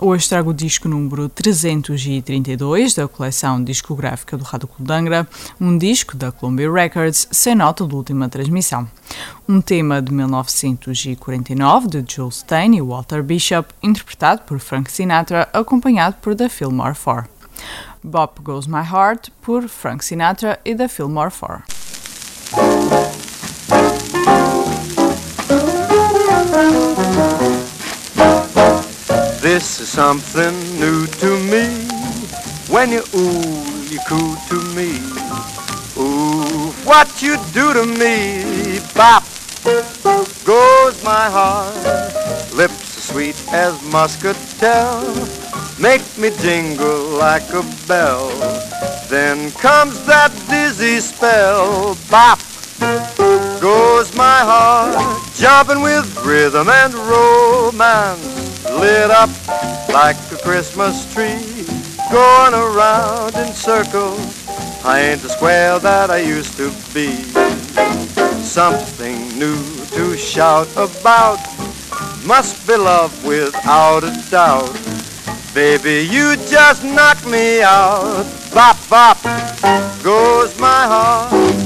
hoje 0.00 0.28
trago 0.28 0.50
o 0.50 0.54
disco 0.54 0.88
número 0.88 1.28
332 1.28 2.94
da 2.94 3.06
coleção 3.06 3.62
discográfica 3.62 4.36
do 4.36 4.44
Rádio 4.44 4.68
Clube 4.68 4.86
de 4.86 4.92
Angra, 4.92 5.28
um 5.60 5.76
disco 5.76 6.16
da 6.16 6.32
Columbia 6.32 6.72
Records 6.72 7.28
sem 7.30 7.54
nota 7.54 7.86
de 7.86 7.94
última 7.94 8.28
transmissão. 8.28 8.88
Um 9.48 9.60
tema 9.60 10.00
de 10.00 10.12
1949 10.12 11.88
de 11.88 12.14
Jules 12.14 12.36
Stein 12.36 12.76
e 12.76 12.82
Walter 12.82 13.22
Bishop, 13.22 13.68
interpretado 13.82 14.42
por 14.42 14.58
Frank 14.58 14.90
Sinatra, 14.90 15.48
acompanhado 15.52 16.16
por 16.22 16.34
The 16.34 16.48
Fillmore 16.48 16.94
Four. 16.94 17.26
Bop 18.02 18.40
Goes 18.42 18.66
My 18.66 18.82
Heart 18.82 19.30
por 19.42 19.68
Frank 19.68 20.04
Sinatra 20.04 20.58
e 20.64 20.74
The 20.74 20.88
Fillmore 20.88 21.30
Four. 21.30 21.62
This 29.60 29.80
is 29.80 29.88
something 29.90 30.56
new 30.80 31.06
to 31.20 31.38
me. 31.52 31.66
When 32.72 32.90
you 32.90 33.02
ooh, 33.14 33.84
you 33.92 33.98
coo 34.08 34.34
to 34.48 34.58
me. 34.74 34.96
Ooh, 36.00 36.72
what 36.88 37.20
you 37.20 37.36
do 37.52 37.74
to 37.74 37.84
me. 37.84 38.80
Bop 38.94 39.22
goes 40.46 41.04
my 41.04 41.28
heart. 41.28 41.76
Lips 42.54 42.96
as 42.96 43.04
sweet 43.04 43.36
as 43.52 43.76
muscatel. 43.92 45.04
Make 45.78 46.08
me 46.16 46.30
jingle 46.40 47.18
like 47.18 47.52
a 47.52 47.62
bell. 47.86 48.30
Then 49.10 49.50
comes 49.60 50.06
that 50.06 50.32
dizzy 50.48 51.00
spell. 51.00 51.98
Bop 52.10 52.38
goes 53.60 54.16
my 54.16 54.40
heart. 54.40 55.20
Jumping 55.34 55.82
with 55.82 56.08
rhythm 56.24 56.70
and 56.70 56.94
romance 56.94 58.39
lit 58.78 59.10
up 59.10 59.30
like 59.88 60.16
a 60.32 60.36
Christmas 60.42 61.12
tree, 61.12 61.66
going 62.10 62.54
around 62.54 63.34
in 63.36 63.52
circles. 63.52 64.48
I 64.84 65.00
ain't 65.00 65.22
the 65.22 65.28
square 65.28 65.78
that 65.78 66.10
I 66.10 66.18
used 66.18 66.56
to 66.56 66.70
be. 66.94 67.10
Something 68.42 69.38
new 69.38 69.56
to 69.96 70.16
shout 70.16 70.68
about. 70.72 71.38
Must 72.24 72.66
be 72.66 72.76
love 72.76 73.24
without 73.24 74.04
a 74.04 74.30
doubt. 74.30 74.72
Baby, 75.54 76.06
you 76.10 76.36
just 76.48 76.84
knock 76.84 77.24
me 77.26 77.62
out. 77.62 78.24
Bop, 78.54 78.76
bop, 78.88 79.22
goes 80.02 80.58
my 80.58 80.86
heart. 80.86 81.59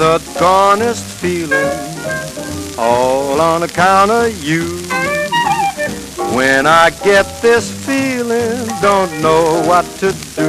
The 0.00 0.18
darnest 0.38 1.04
feeling 1.20 1.76
all 2.78 3.38
on 3.38 3.64
account 3.64 4.10
of 4.10 4.32
you. 4.42 4.64
When 6.34 6.66
I 6.66 6.88
get 7.04 7.26
this 7.42 7.70
feeling, 7.84 8.66
don't 8.80 9.12
know 9.20 9.62
what 9.66 9.84
to 10.00 10.12
do, 10.36 10.48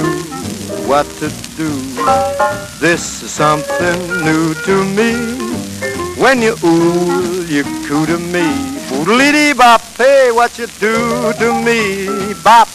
what 0.87 1.05
to 1.19 1.27
do. 1.57 1.69
This 2.79 3.23
is 3.23 3.31
something 3.31 3.99
new 4.23 4.53
to 4.53 4.85
me. 4.95 5.11
When 6.15 6.41
you 6.41 6.55
ooh, 6.63 7.43
you 7.43 7.65
coo 7.85 8.05
to 8.05 8.17
me. 8.17 8.47
Oodly 8.95 9.53
bop, 9.57 9.81
hey, 9.97 10.31
what 10.31 10.57
you 10.57 10.67
do 10.79 11.33
to 11.33 11.61
me, 11.61 12.33
bop 12.41 12.69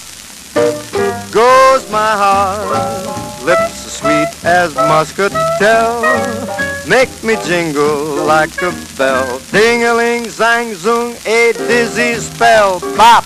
goes 1.32 1.91
my 1.91 2.12
heart. 2.22 3.43
Lips 3.44 3.87
as 3.87 3.93
sweet 3.93 4.44
as 4.44 4.75
muscatel. 4.75 6.45
Make 6.88 7.10
me 7.24 7.36
jingle 7.44 8.24
like 8.24 8.62
a 8.62 8.72
bell. 8.97 9.41
Ding-a-ling, 9.50 10.26
zang, 10.26 10.72
zoom, 10.74 11.16
a 11.26 11.52
dizzy 11.52 12.14
spell. 12.14 12.78
Bop 12.97 13.24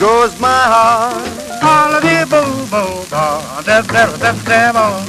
goes 0.00 0.38
my 0.40 0.48
heart. 0.48 1.22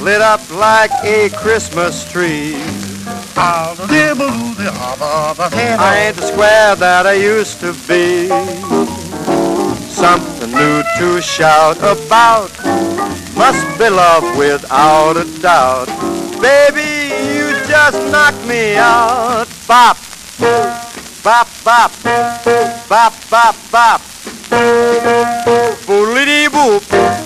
Lit 0.02 0.20
up 0.20 0.50
like 0.50 0.90
a 1.02 1.30
Christmas 1.30 2.10
tree. 2.12 2.56
I 5.78 5.96
ain't 6.06 6.16
the 6.16 6.22
square 6.22 6.76
that 6.76 7.06
I 7.06 7.14
used 7.14 7.60
to 7.60 7.72
be. 7.88 8.28
Something 9.88 10.50
new 10.50 10.82
to 10.98 11.22
shout 11.22 11.78
about. 11.78 12.50
Must 13.34 13.78
be 13.78 13.88
love 13.88 14.36
without 14.36 15.16
a 15.16 15.24
doubt. 15.40 16.15
Baby, 16.40 17.14
you 17.34 17.66
just 17.66 17.98
knocked 18.12 18.44
me 18.46 18.76
out. 18.76 19.46
Bop, 19.66 19.96
bop, 21.22 21.48
bop, 21.64 21.92
bop, 22.88 23.14
bop, 23.30 23.56
bop. 23.70 24.00
Boolity 25.86 26.48
boop 26.48 27.25